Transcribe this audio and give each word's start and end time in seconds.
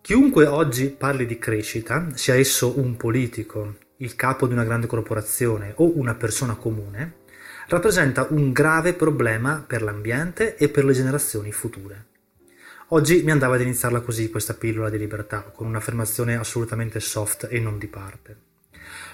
Chiunque 0.00 0.46
oggi 0.46 0.88
parli 0.88 1.26
di 1.26 1.38
crescita, 1.38 2.08
sia 2.14 2.34
esso 2.34 2.78
un 2.78 2.96
politico, 2.96 3.76
il 3.98 4.14
capo 4.14 4.46
di 4.46 4.54
una 4.54 4.64
grande 4.64 4.86
corporazione 4.86 5.72
o 5.76 5.98
una 5.98 6.14
persona 6.14 6.54
comune, 6.54 7.26
rappresenta 7.68 8.26
un 8.30 8.52
grave 8.52 8.94
problema 8.94 9.62
per 9.66 9.82
l'ambiente 9.82 10.56
e 10.56 10.70
per 10.70 10.86
le 10.86 10.94
generazioni 10.94 11.52
future. 11.52 12.06
Oggi 12.88 13.22
mi 13.22 13.32
andava 13.32 13.56
ad 13.56 13.60
iniziarla 13.60 14.00
così 14.00 14.30
questa 14.30 14.54
pillola 14.54 14.88
di 14.88 14.96
libertà, 14.96 15.42
con 15.42 15.66
un'affermazione 15.66 16.36
assolutamente 16.36 17.00
soft 17.00 17.46
e 17.50 17.60
non 17.60 17.76
di 17.76 17.86
parte. 17.86 18.47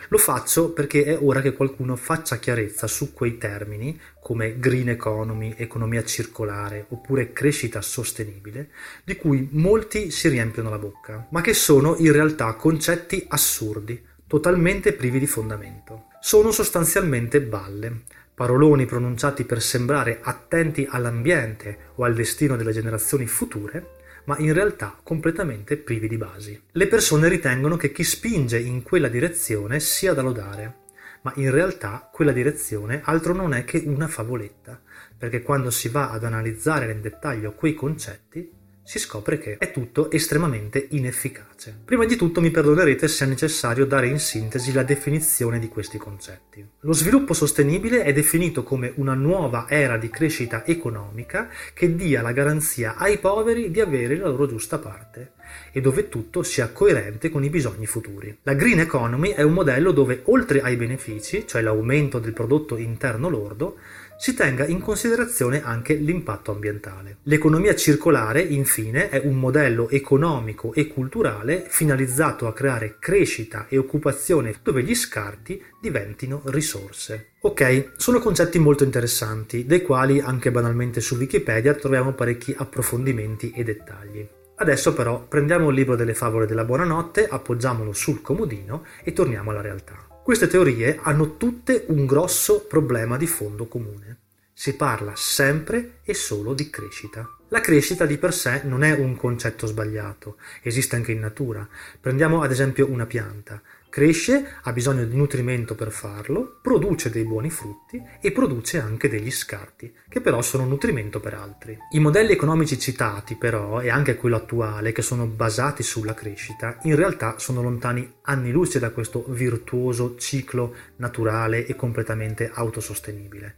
Lo 0.09 0.19
faccio 0.19 0.73
perché 0.73 1.05
è 1.05 1.19
ora 1.21 1.41
che 1.41 1.53
qualcuno 1.53 1.97
faccia 1.97 2.37
chiarezza 2.37 2.87
su 2.87 3.13
quei 3.13 3.39
termini 3.39 3.99
come 4.21 4.59
green 4.59 4.89
economy, 4.89 5.55
economia 5.57 6.05
circolare 6.05 6.87
oppure 6.89 7.33
crescita 7.33 7.81
sostenibile, 7.81 8.71
di 9.05 9.17
cui 9.17 9.49
molti 9.53 10.11
si 10.11 10.29
riempiono 10.29 10.71
la 10.71 10.79
bocca, 10.79 11.27
ma 11.31 11.41
che 11.41 11.55
sono 11.55 11.97
in 11.99 12.13
realtà 12.13 12.53
concetti 12.55 13.25
assurdi, 13.29 14.03
totalmente 14.27 14.93
privi 14.93 15.19
di 15.19 15.27
fondamento. 15.27 16.07
Sono 16.21 16.51
sostanzialmente 16.51 17.41
balle, 17.41 18.03
paroloni 18.35 18.85
pronunciati 18.85 19.45
per 19.45 19.63
sembrare 19.63 20.21
attenti 20.23 20.87
all'ambiente 20.89 21.91
o 21.97 22.05
al 22.05 22.15
destino 22.15 22.57
delle 22.57 22.73
generazioni 22.73 23.27
future, 23.27 24.03
ma 24.25 24.37
in 24.39 24.53
realtà 24.53 24.99
completamente 25.03 25.77
privi 25.77 26.09
di 26.09 26.17
basi. 26.17 26.61
Le 26.73 26.87
persone 26.87 27.29
ritengono 27.29 27.77
che 27.77 27.93
chi 27.93 28.05
spinge 28.05 28.59
in 28.59 28.83
quella 28.83 29.09
direzione 29.09 29.81
sia 29.81 30.15
da 30.15 30.23
lodare, 30.23 30.83
ma 31.23 31.33
in 31.37 31.51
realtà 31.51 32.09
quella 32.13 32.33
direzione 32.33 33.01
altro 33.05 33.33
non 33.33 33.55
è 33.55 33.65
che 33.65 33.83
una 33.87 34.09
favoletta, 34.09 34.81
perché 35.17 35.43
quando 35.43 35.71
si 35.71 35.89
va 35.89 36.11
ad 36.11 36.25
analizzare 36.25 36.87
nel 36.87 37.01
dettaglio 37.01 37.53
quei 37.53 37.75
concetti, 37.75 38.51
si 38.85 38.99
scopre 38.99 39.39
che 39.39 39.57
è 39.57 39.71
tutto 39.71 40.11
estremamente 40.11 40.89
inefficace. 40.91 41.75
Prima 41.85 42.05
di 42.05 42.17
tutto 42.17 42.43
mi 42.43 42.51
perdonerete 42.51 43.09
se 43.09 43.25
è 43.25 43.29
necessario 43.29 43.87
dare 43.87 44.09
in 44.09 44.19
sintesi 44.19 44.73
la 44.73 44.83
definizione 44.83 45.59
di 45.59 45.69
questi 45.69 45.97
concetti. 45.97 46.65
Lo 46.81 46.93
sviluppo 46.93 47.33
sostenibile 47.33 48.03
è 48.03 48.13
definito 48.13 48.63
come 48.63 48.93
una 48.97 49.15
nuova 49.15 49.67
era 49.71 49.97
di 49.97 50.11
crescita 50.11 50.67
economica 50.67 51.49
che 51.73 51.97
dia 51.97 52.21
la 52.21 52.33
garanzia 52.33 52.97
ai 52.97 53.19
poveri 53.19 53.71
di 53.71 53.81
avere 53.81 54.17
la 54.17 54.29
loro 54.29 54.47
giusta 54.47 54.79
parte 54.79 55.33
e 55.73 55.81
dove 55.81 56.09
tutto 56.09 56.43
sia 56.43 56.69
coerente 56.69 57.31
con 57.31 57.43
i 57.43 57.51
bisogni 57.51 57.87
futuri. 57.87 58.39
La 58.43 58.55
green 58.55 58.81
economy 58.81 59.31
è 59.31 59.43
un 59.43 59.53
modello 59.53 59.93
dove 59.93 60.21
oltre 60.25 60.61
ai 60.61 60.77
benefici, 60.77 61.47
cioè 61.47 61.63
l'aumento 61.63 62.19
del 62.19 62.33
prodotto 62.33 62.77
interno 62.77 63.29
lordo, 63.29 63.79
si 64.17 64.35
tenga 64.35 64.67
in 64.67 64.81
considerazione 64.81 65.63
anche 65.63 65.95
l'impatto 65.95 66.53
ambientale. 66.53 67.19
L'economia 67.25 67.75
circolare, 67.75 68.41
infine, 68.41 69.09
è 69.09 69.21
un 69.25 69.35
modello 69.35 69.89
economico 69.91 70.73
e 70.73 70.87
culturale 70.87 71.65
finalizzato 71.69 72.47
a 72.47 72.53
creare 72.53 72.97
crescita 72.99 73.67
e 73.69 73.77
occupazione 73.77 74.55
dove 74.63 74.83
gli 74.83 74.95
scarti 74.95 75.63
diventino 75.81 76.43
risorse. 76.47 77.33
Ok, 77.41 77.93
sono 77.97 78.21
concetti 78.21 78.59
molto 78.59 78.85
interessanti, 78.85 79.67
dei 79.67 79.83
quali 79.83 80.21
anche 80.21 80.51
banalmente 80.51 81.01
su 81.01 81.17
Wikipedia 81.17 81.75
troviamo 81.75 82.13
parecchi 82.13 82.55
approfondimenti 82.57 83.53
e 83.55 83.65
dettagli. 83.65 84.27
Adesso 84.57 84.95
però 84.95 85.27
prendiamo 85.27 85.69
il 85.71 85.75
libro 85.75 85.97
delle 85.97 86.15
favole 86.15 86.47
della 86.47 86.65
buonanotte, 86.65 87.27
appoggiamolo 87.27 87.93
sul 87.93 88.23
comodino 88.23 88.85
e 89.03 89.13
torniamo 89.13 89.51
alla 89.51 89.61
realtà. 89.61 90.14
Queste 90.25 90.47
teorie 90.47 90.99
hanno 91.03 91.37
tutte 91.37 91.85
un 91.89 92.07
grosso 92.07 92.61
problema 92.63 93.19
di 93.19 93.27
fondo 93.27 93.67
comune. 93.67 94.21
Si 94.55 94.75
parla 94.75 95.13
sempre 95.15 95.94
e 96.05 96.15
solo 96.15 96.55
di 96.55 96.71
crescita. 96.71 97.29
La 97.49 97.61
crescita 97.61 98.05
di 98.05 98.19
per 98.19 98.35
sé 98.35 98.63
non 98.65 98.83
è 98.83 98.93
un 98.93 99.17
concetto 99.17 99.67
sbagliato, 99.67 100.37
esiste 100.63 100.97
anche 100.97 101.13
in 101.13 101.21
natura. 101.21 101.67
Prendiamo 102.01 102.43
ad 102.43 102.51
esempio 102.51 102.91
una 102.91 103.07
pianta. 103.07 103.63
Cresce, 103.95 104.57
ha 104.63 104.73
bisogno 104.73 105.05
di 105.05 105.15
nutrimento 105.15 105.77
per 105.77 105.93
farlo, 105.93 106.59
produce 106.61 107.11
dei 107.11 107.23
buoni 107.23 107.49
frutti 107.49 108.03
e 108.21 108.33
produce 108.33 108.81
anche 108.81 109.09
degli 109.09 109.31
scarti, 109.31 109.95
che 110.09 110.21
però 110.21 110.43
sono 110.43 110.65
nutrimento 110.65 111.21
per 111.21 111.35
altri. 111.35 111.79
I 111.93 112.01
modelli 112.01 112.33
economici 112.33 112.77
citati 112.77 113.37
però, 113.37 113.81
e 113.81 113.91
anche 113.91 114.17
quello 114.17 114.35
attuale, 114.35 114.91
che 114.91 115.03
sono 115.03 115.27
basati 115.27 115.85
sulla 115.85 116.13
crescita, 116.13 116.79
in 116.83 116.97
realtà 116.97 117.39
sono 117.39 117.63
lontani 117.63 118.15
anni 118.23 118.51
luce 118.51 118.81
da 118.81 118.91
questo 118.91 119.27
virtuoso 119.29 120.17
ciclo 120.17 120.75
naturale 120.97 121.65
e 121.65 121.77
completamente 121.77 122.51
autosostenibile. 122.53 123.55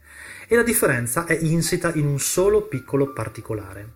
E 0.47 0.55
la 0.55 0.61
differenza 0.61 1.25
è 1.25 1.35
insita 1.41 1.91
in 1.95 2.05
un 2.05 2.19
solo 2.19 2.36
piccolo 2.67 3.13
particolare. 3.13 3.93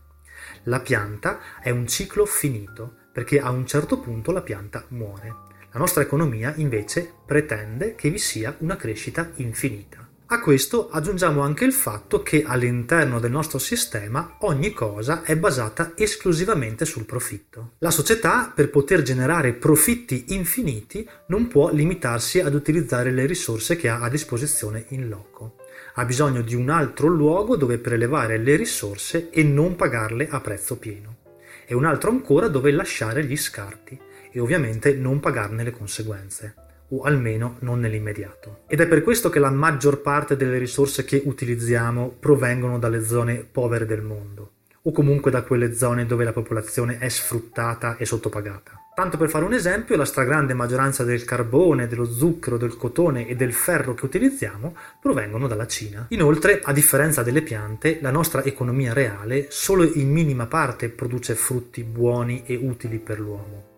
La 0.63 0.79
pianta 0.79 1.39
è 1.61 1.69
un 1.69 1.87
ciclo 1.87 2.25
finito, 2.25 2.95
perché 3.11 3.39
a 3.39 3.49
un 3.49 3.65
certo 3.65 3.99
punto 3.99 4.31
la 4.31 4.41
pianta 4.41 4.85
muore 4.89 5.49
la 5.73 5.79
nostra 5.79 6.01
economia 6.01 6.53
invece 6.57 7.13
pretende 7.25 7.95
che 7.95 8.09
vi 8.09 8.17
sia 8.17 8.53
una 8.59 8.75
crescita 8.75 9.31
infinita. 9.35 10.05
A 10.25 10.41
questo 10.41 10.89
aggiungiamo 10.89 11.41
anche 11.41 11.63
il 11.63 11.71
fatto 11.71 12.21
che 12.21 12.43
all'interno 12.45 13.19
del 13.19 13.31
nostro 13.31 13.57
sistema 13.57 14.35
ogni 14.41 14.73
cosa 14.73 15.23
è 15.23 15.37
basata 15.37 15.93
esclusivamente 15.95 16.83
sul 16.83 17.05
profitto. 17.05 17.73
La 17.79 17.91
società, 17.91 18.51
per 18.53 18.69
poter 18.69 19.01
generare 19.01 19.53
profitti 19.53 20.25
infiniti, 20.29 21.07
non 21.27 21.47
può 21.47 21.69
limitarsi 21.71 22.39
ad 22.39 22.53
utilizzare 22.53 23.11
le 23.11 23.25
risorse 23.25 23.77
che 23.77 23.87
ha 23.87 24.01
a 24.01 24.09
disposizione 24.09 24.85
in 24.89 25.07
loco. 25.07 25.55
Ha 25.95 26.05
bisogno 26.05 26.41
di 26.41 26.55
un 26.55 26.69
altro 26.69 27.07
luogo 27.07 27.55
dove 27.55 27.77
prelevare 27.77 28.37
le 28.37 28.55
risorse 28.55 29.29
e 29.29 29.43
non 29.43 29.75
pagarle 29.75 30.27
a 30.29 30.39
prezzo 30.39 30.77
pieno. 30.77 31.17
E 31.65 31.73
un 31.73 31.85
altro 31.85 32.09
ancora 32.09 32.47
dove 32.47 32.71
lasciare 32.71 33.25
gli 33.25 33.35
scarti 33.35 33.99
e 34.31 34.39
ovviamente 34.39 34.93
non 34.93 35.19
pagarne 35.19 35.63
le 35.63 35.71
conseguenze, 35.71 36.55
o 36.89 37.01
almeno 37.01 37.57
non 37.59 37.79
nell'immediato. 37.79 38.63
Ed 38.67 38.79
è 38.79 38.87
per 38.87 39.03
questo 39.03 39.29
che 39.29 39.39
la 39.39 39.51
maggior 39.51 40.01
parte 40.01 40.35
delle 40.35 40.57
risorse 40.57 41.03
che 41.03 41.21
utilizziamo 41.23 42.15
provengono 42.19 42.79
dalle 42.79 43.03
zone 43.03 43.45
povere 43.49 43.85
del 43.85 44.01
mondo, 44.01 44.51
o 44.83 44.91
comunque 44.91 45.31
da 45.31 45.43
quelle 45.43 45.73
zone 45.73 46.05
dove 46.05 46.23
la 46.23 46.33
popolazione 46.33 46.97
è 46.97 47.09
sfruttata 47.09 47.97
e 47.97 48.05
sottopagata. 48.05 48.80
Tanto 48.93 49.17
per 49.17 49.29
fare 49.29 49.45
un 49.45 49.53
esempio, 49.53 49.95
la 49.95 50.05
stragrande 50.05 50.53
maggioranza 50.53 51.03
del 51.03 51.23
carbone, 51.23 51.87
dello 51.87 52.05
zucchero, 52.05 52.57
del 52.57 52.75
cotone 52.75 53.25
e 53.25 53.35
del 53.35 53.53
ferro 53.53 53.93
che 53.93 54.05
utilizziamo 54.05 54.75
provengono 54.99 55.47
dalla 55.47 55.65
Cina. 55.65 56.07
Inoltre, 56.09 56.59
a 56.61 56.73
differenza 56.73 57.23
delle 57.23 57.41
piante, 57.41 57.99
la 58.01 58.11
nostra 58.11 58.43
economia 58.43 58.93
reale 58.93 59.47
solo 59.49 59.83
in 59.83 60.11
minima 60.11 60.45
parte 60.45 60.89
produce 60.89 61.35
frutti 61.35 61.83
buoni 61.83 62.43
e 62.45 62.55
utili 62.55 62.99
per 62.99 63.19
l'uomo 63.19 63.69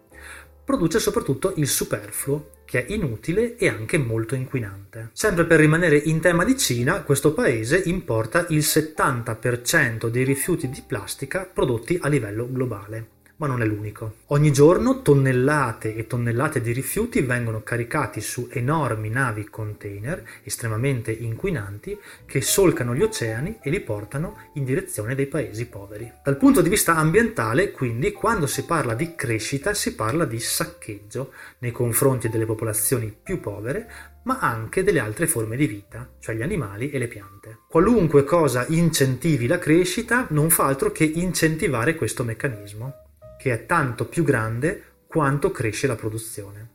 produce 0.64 1.00
soprattutto 1.00 1.54
il 1.58 1.68
superfluo, 1.68 2.52
che 2.66 2.86
è 2.86 2.94
inutile 2.94 3.58
e 3.58 3.68
anche 3.68 3.98
molto 3.98 4.34
inquinante. 4.34 5.10
Sempre 5.12 5.46
per 5.46 5.60
rimanere 5.60 5.98
in 5.98 6.22
tema 6.22 6.46
di 6.46 6.58
Cina, 6.58 7.02
questo 7.02 7.34
paese 7.34 7.82
importa 7.86 8.46
il 8.50 8.60
70% 8.60 10.08
dei 10.08 10.24
rifiuti 10.24 10.70
di 10.70 10.82
plastica 10.88 11.48
prodotti 11.52 12.00
a 12.02 12.08
livello 12.08 12.50
globale 12.50 13.22
ma 13.44 13.50
non 13.50 13.62
è 13.62 13.66
l'unico. 13.66 14.20
Ogni 14.28 14.54
giorno 14.54 15.02
tonnellate 15.02 15.96
e 15.96 16.08
tonnellate 16.08 16.62
di 16.62 16.72
rifiuti 16.72 17.20
vengono 17.20 17.62
caricati 17.62 18.22
su 18.22 18.48
enormi 18.50 19.10
navi 19.10 19.50
container 19.50 20.24
estremamente 20.44 21.12
inquinanti 21.12 22.00
che 22.26 22.40
solcano 22.40 22.96
gli 22.96 23.02
oceani 23.02 23.58
e 23.62 23.70
li 23.70 23.82
portano 23.82 24.38
in 24.54 24.64
direzione 24.64 25.14
dei 25.14 25.26
paesi 25.26 25.66
poveri. 25.66 26.10
Dal 26.24 26.38
punto 26.38 26.62
di 26.62 26.70
vista 26.70 26.96
ambientale, 26.96 27.72
quindi, 27.72 28.14
quando 28.14 28.48
si 28.48 28.64
parla 28.64 28.94
di 28.94 29.14
crescita 29.14 29.74
si 29.74 29.94
parla 29.94 30.24
di 30.24 30.40
saccheggio 30.40 31.34
nei 31.58 31.72
confronti 31.72 32.30
delle 32.30 32.46
popolazioni 32.46 33.14
più 33.22 33.42
povere, 33.42 33.90
ma 34.24 34.40
anche 34.40 34.84
delle 34.84 35.00
altre 35.00 35.28
forme 35.28 35.58
di 35.58 35.68
vita, 35.68 36.10
cioè 36.22 36.34
gli 36.34 36.42
animali 36.42 36.92
e 36.92 36.98
le 36.98 37.10
piante. 37.10 37.60
Qualunque 37.68 38.24
cosa 38.24 38.66
incentivi 38.70 39.48
la 39.48 39.60
crescita 39.60 40.28
non 40.30 40.50
fa 40.50 40.64
altro 40.64 40.94
che 40.94 41.04
incentivare 41.04 41.96
questo 41.96 42.24
meccanismo 42.24 43.03
che 43.44 43.52
è 43.52 43.66
tanto 43.66 44.06
più 44.06 44.24
grande 44.24 44.84
quanto 45.06 45.52
cresce 45.52 45.86
la 45.86 45.98
produzione. 45.98 46.70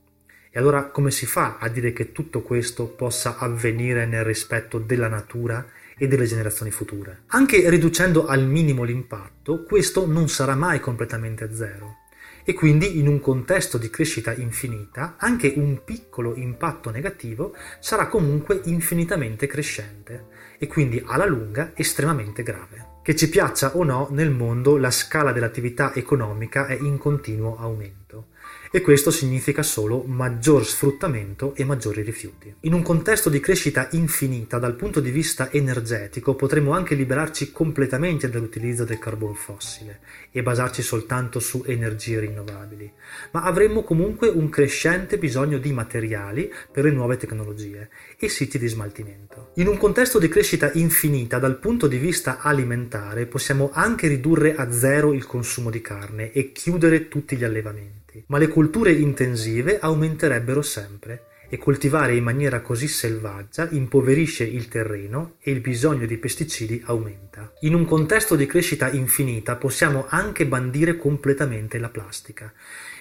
E 0.51 0.59
allora 0.59 0.91
come 0.91 1.11
si 1.11 1.25
fa 1.25 1.57
a 1.59 1.69
dire 1.69 1.95
che 1.95 2.13
tutto 2.13 2.43
questo 2.43 2.89
possa 2.89 3.39
avvenire 3.39 4.05
nel 4.05 4.23
rispetto 4.23 4.79
della 4.79 5.09
natura 5.09 5.67
e 5.97 6.07
delle 6.07 6.27
generazioni 6.27 6.71
future? 6.71 7.23
Anche 7.29 7.71
riducendo 7.71 8.27
al 8.27 8.45
minimo 8.45 8.85
l'impatto, 8.85 9.63
questo 9.63 10.07
non 10.07 10.29
sarà 10.29 10.55
mai 10.57 10.79
completamente 10.79 11.55
zero. 11.55 12.01
E 12.45 12.53
quindi 12.53 12.99
in 12.99 13.09
un 13.09 13.19
contesto 13.19 13.79
di 13.79 13.89
crescita 13.89 14.35
infinita, 14.35 15.15
anche 15.17 15.55
un 15.57 15.85
piccolo 15.85 16.35
impatto 16.37 16.91
negativo 16.91 17.55
sarà 17.81 18.09
comunque 18.09 18.61
infinitamente 18.65 19.47
crescente 19.47 20.27
e 20.59 20.67
quindi 20.67 21.03
alla 21.03 21.25
lunga 21.25 21.73
estremamente 21.75 22.43
grave. 22.43 22.88
Che 23.09 23.17
ci 23.17 23.31
piaccia 23.31 23.75
o 23.75 23.85
no, 23.85 24.09
nel 24.11 24.29
mondo 24.29 24.77
la 24.77 24.91
scala 24.91 25.33
dell'attività 25.33 25.95
economica 25.95 26.67
è 26.67 26.77
in 26.79 26.99
continuo 26.99 27.57
aumento 27.57 28.28
e 28.71 28.81
questo 28.81 29.11
significa 29.11 29.63
solo 29.63 30.03
maggior 30.07 30.65
sfruttamento 30.65 31.55
e 31.55 31.65
maggiori 31.65 32.03
rifiuti. 32.03 32.55
In 32.61 32.73
un 32.73 32.83
contesto 32.83 33.31
di 33.31 33.41
crescita 33.41 33.89
infinita 33.93 34.59
dal 34.59 34.75
punto 34.75 35.01
di 35.01 35.11
vista 35.11 35.51
energetico 35.51 36.35
potremmo 36.35 36.73
anche 36.73 36.95
liberarci 36.95 37.53
completamente 37.53 38.29
dall'utilizzo 38.29 38.85
del 38.85 38.99
carbone 38.99 39.35
fossile 39.35 40.01
e 40.31 40.43
basarci 40.43 40.83
soltanto 40.83 41.41
su 41.41 41.63
energie 41.67 42.21
rinnovabili, 42.21 42.93
ma 43.33 43.43
avremmo 43.43 43.83
comunque 43.83 44.29
un 44.29 44.49
crescente 44.49 45.19
bisogno 45.19 45.59
di 45.59 45.73
materiali 45.73 46.53
per 46.71 46.85
le 46.85 46.91
nuove 46.91 47.17
tecnologie 47.17 47.91
e 48.19 48.29
siti 48.29 48.59
di 48.59 48.69
smaltimento. 48.69 49.53
In 49.55 49.69
un 49.69 49.77
contesto 49.77 50.19
di 50.19 50.29
crescita 50.29 50.71
infinita 50.75 51.39
dal 51.39 51.59
punto 51.59 51.87
di 51.87 51.97
vista 51.97 52.39
alimentare 52.41 53.27
possiamo 53.27 53.71
anche 53.73 54.09
ridurre 54.09 54.55
a 54.55 54.71
zero 54.71 55.13
il 55.13 55.27
consumo 55.27 55.71
di 55.71 55.81
carne 55.81 56.33
e 56.33 56.53
chiudere 56.53 57.09
tutti 57.09 57.37
gli 57.37 57.45
allevamenti 57.45 57.98
ma 58.27 58.39
le 58.39 58.49
culture 58.49 58.93
intensive 58.93 59.79
aumenterebbero 59.79 60.63
sempre 60.63 61.27
e 61.49 61.57
coltivare 61.57 62.15
in 62.15 62.25
maniera 62.25 62.61
così 62.61 62.87
selvaggia 62.87 63.69
impoverisce 63.71 64.45
il 64.45 64.69
terreno 64.69 65.37
e 65.41 65.51
il 65.51 65.61
bisogno 65.61 66.05
di 66.05 66.19
pesticidi 66.19 66.83
aumenta. 66.85 67.53
In 67.61 67.75
un 67.75 67.87
contesto 67.87 68.37
di 68.37 68.47
crescita 68.47 68.91
infinita 68.91 69.57
possiamo 69.57 70.07
anche 70.09 70.47
bandire 70.47 70.97
completamente 70.97 71.79
la 71.79 71.89
plastica 71.89 72.53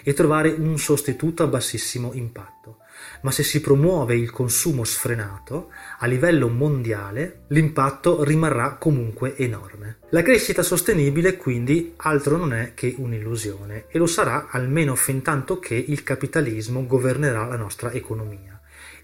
e 0.01 0.13
trovare 0.13 0.50
un 0.50 0.77
sostituto 0.77 1.44
a 1.44 1.48
bassissimo 1.48 2.13
impatto 2.13 2.77
ma 3.22 3.32
se 3.32 3.44
si 3.44 3.62
promuove 3.62 4.16
il 4.16 4.32
consumo 4.32 4.84
sfrenato, 4.84 5.72
a 6.00 6.06
livello 6.06 6.48
mondiale 6.48 7.44
l'impatto 7.48 8.24
rimarrà 8.24 8.76
comunque 8.76 9.36
enorme. 9.36 9.98
La 10.10 10.22
crescita 10.22 10.64
sostenibile 10.64 11.38
quindi 11.38 11.94
altro 11.98 12.38
non 12.38 12.54
è 12.54 12.74
che 12.74 12.96
un'illusione 12.98 13.86
e 13.90 13.98
lo 13.98 14.08
sarà 14.08 14.48
almeno 14.50 14.96
fin 14.96 15.22
tanto 15.22 15.60
che 15.60 15.76
il 15.76 16.04
capitalismo 16.04 16.86
governerà 16.86 17.46
la 17.46 17.58
nostra 17.58 17.92
economia 17.92 18.58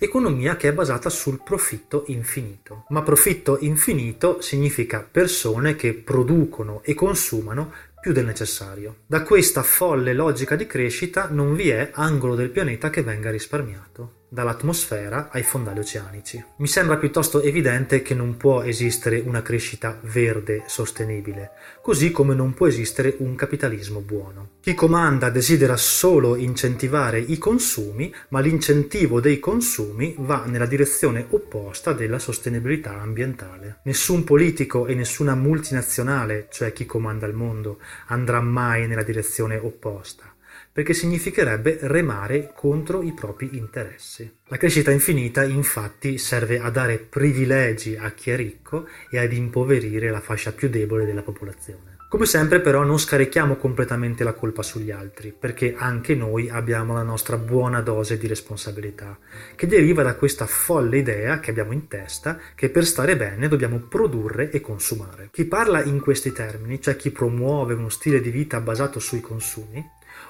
economia 0.04 0.56
che 0.56 0.70
è 0.70 0.74
basata 0.74 1.10
sul 1.10 1.42
profitto 1.44 2.04
infinito. 2.08 2.86
Ma 2.90 3.02
profitto 3.02 3.58
infinito 3.62 4.42
significa 4.42 5.08
persone 5.10 5.76
che 5.76 5.94
producono 5.94 6.82
e 6.84 6.94
consumano 6.94 7.72
più 8.04 8.12
del 8.12 8.26
necessario. 8.26 8.98
Da 9.08 9.24
questa 9.24 9.64
folle 9.64 10.12
logica 10.12 10.58
di 10.58 10.68
crescita 10.68 11.30
non 11.30 11.56
vi 11.56 11.70
è 11.70 11.92
angolo 11.94 12.36
del 12.36 12.50
pianeta 12.50 12.90
che 12.90 13.02
venga 13.02 13.32
risparmiato 13.32 14.23
dall'atmosfera 14.34 15.30
ai 15.32 15.44
fondali 15.44 15.80
oceanici. 15.80 16.44
Mi 16.58 16.68
sembra 16.68 16.98
piuttosto 16.98 17.40
evidente 17.42 18.02
che 18.02 18.16
non 18.16 18.36
può 18.36 18.64
esistere 18.64 19.22
una 19.24 19.44
crescita 19.44 20.00
verde 20.02 20.64
sostenibile, 20.66 21.52
così 21.84 22.10
come 22.10 22.34
non 22.34 22.56
può 22.56 22.66
esistere 22.66 23.14
un 23.20 23.36
capitalismo 23.36 24.00
buono. 24.00 24.50
Chi 24.60 24.74
comanda 24.74 25.30
desidera 25.30 25.78
solo 25.78 26.36
incentivare 26.36 27.20
i 27.20 27.38
consumi, 27.38 28.12
ma 28.30 28.40
l'incentivo 28.40 29.22
dei 29.22 29.40
consumi 29.40 30.16
va 30.18 30.46
nella 30.48 30.66
direzione 30.66 31.28
opposta 31.30 31.94
della 31.94 32.18
sostenibilità 32.18 33.00
ambientale. 33.00 33.82
Nessun 33.84 34.24
politico 34.24 34.88
e 34.88 34.96
nessuna 34.96 35.36
multinazionale, 35.36 36.48
cioè 36.50 36.74
chi 36.74 36.88
comanda 36.88 37.28
il 37.28 37.36
mondo, 37.36 37.78
andrà 38.08 38.42
mai 38.42 38.88
nella 38.88 39.04
direzione 39.04 39.58
opposta 39.58 40.33
perché 40.72 40.94
significherebbe 40.94 41.78
remare 41.82 42.52
contro 42.56 43.02
i 43.02 43.14
propri 43.14 43.58
interessi. 43.58 44.32
La 44.48 44.58
crescita 44.58 44.92
infinita 44.92 45.44
infatti 45.44 46.18
serve 46.18 46.60
a 46.60 46.70
dare 46.70 46.98
privilegi 46.98 47.96
a 47.96 48.12
chi 48.12 48.32
è 48.32 48.36
ricco 48.36 48.88
e 49.10 49.20
ad 49.20 49.34
impoverire 49.34 50.10
la 50.10 50.20
fascia 50.20 50.52
più 50.52 50.70
debole 50.70 51.06
della 51.06 51.22
popolazione. 51.22 51.94
Come 52.14 52.28
sempre 52.28 52.62
però 52.62 52.84
non 52.84 53.00
scarichiamo 53.00 53.56
completamente 53.56 54.24
la 54.24 54.34
colpa 54.34 54.62
sugli 54.62 54.92
altri, 54.92 55.34
perché 55.38 55.74
anche 55.76 56.14
noi 56.14 56.48
abbiamo 56.48 56.94
la 56.94 57.02
nostra 57.02 57.38
buona 57.38 57.82
dose 57.82 58.20
di 58.20 58.28
responsabilità, 58.28 59.18
che 59.56 59.66
deriva 59.66 60.04
da 60.04 60.14
questa 60.14 60.46
folle 60.46 61.00
idea 61.00 61.40
che 61.40 61.50
abbiamo 61.50 61.72
in 61.72 61.88
testa 61.88 62.38
che 62.54 62.70
per 62.70 62.86
stare 62.86 63.18
bene 63.18 63.48
dobbiamo 63.48 63.80
produrre 63.80 64.52
e 64.52 64.62
consumare. 64.62 65.30
Chi 65.32 65.46
parla 65.46 65.84
in 65.84 66.00
questi 66.02 66.32
termini, 66.32 66.80
cioè 66.80 66.96
chi 66.96 67.10
promuove 67.10 67.74
uno 67.74 67.90
stile 67.90 68.22
di 68.22 68.30
vita 68.30 68.60
basato 68.60 69.00
sui 69.00 69.20
consumi, 69.20 69.84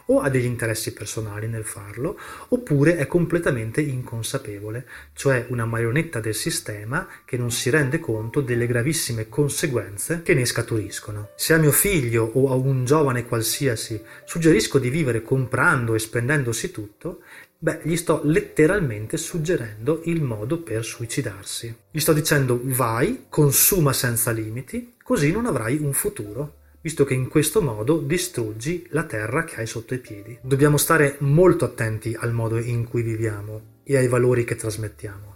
o 0.06 0.20
ha 0.20 0.30
degli 0.30 0.46
interessi 0.46 0.94
personali 0.94 1.48
nel 1.48 1.64
farlo, 1.64 2.18
oppure 2.50 2.98
è 2.98 3.08
completamente 3.08 3.82
inconsapevole, 3.82 4.88
cioè 5.14 5.46
una 5.50 5.66
marionetta 5.66 6.20
del 6.20 6.36
sistema 6.36 7.08
che 7.26 7.38
non 7.38 7.52
si 7.52 7.70
rende 7.70 8.00
conto 8.00 8.42
delle 8.42 8.68
gravissime 8.68 9.30
conseguenze 9.30 10.22
che 10.24 10.34
ne 10.34 10.46
scaturiscono. 10.46 11.30
Se 11.36 11.54
a 11.54 11.58
mio 11.58 11.72
figlio 11.72 12.30
o 12.34 12.52
a 12.52 12.56
un 12.56 12.86
giovane 12.86 13.26
qualsiasi 13.26 14.02
suggerisco 14.26 14.80
di 14.80 14.90
vivere 14.90 15.22
comprando 15.22 15.96
e 15.96 16.00
spendendosi 16.00 16.72
tutto, 16.72 17.22
beh, 17.58 17.80
gli 17.84 17.96
sto 17.96 18.22
letteralmente 18.24 19.18
suggerendo 19.18 20.02
il 20.06 20.22
modo 20.22 20.60
per 20.60 20.84
suicidarsi. 20.84 21.74
Gli 21.92 22.00
sto 22.00 22.12
dicendo 22.12 22.60
vai, 22.62 23.26
consuma 23.30 23.94
senza 23.94 24.32
limiti, 24.32 24.96
così 25.02 25.32
non 25.32 25.46
avrai 25.46 25.78
un 25.78 25.94
futuro 25.94 26.62
visto 26.84 27.06
che 27.06 27.14
in 27.14 27.30
questo 27.30 27.62
modo 27.62 27.98
distruggi 27.98 28.86
la 28.90 29.06
terra 29.06 29.46
che 29.46 29.62
hai 29.62 29.66
sotto 29.66 29.94
i 29.94 30.00
piedi. 30.00 30.38
Dobbiamo 30.42 30.76
stare 30.76 31.16
molto 31.20 31.64
attenti 31.64 32.14
al 32.14 32.34
modo 32.34 32.58
in 32.58 32.84
cui 32.84 33.02
viviamo 33.02 33.80
e 33.84 33.96
ai 33.96 34.10
valori 34.10 34.44
che 34.44 34.58
trasmettiamo. 34.58 35.36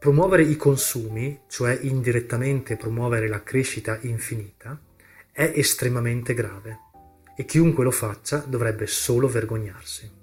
Promuovere 0.00 0.44
i 0.44 0.56
consumi, 0.56 1.42
cioè 1.46 1.78
indirettamente 1.82 2.76
promuovere 2.76 3.28
la 3.28 3.42
crescita 3.42 3.98
infinita, 4.00 4.80
è 5.30 5.52
estremamente 5.54 6.32
grave 6.32 6.78
e 7.36 7.44
chiunque 7.44 7.84
lo 7.84 7.90
faccia 7.90 8.38
dovrebbe 8.38 8.86
solo 8.86 9.28
vergognarsi. 9.28 10.21